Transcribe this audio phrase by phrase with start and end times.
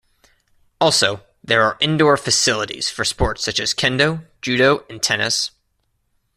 [0.79, 5.51] Also there are indoor facilities for sports such as kendo, judo and tennis.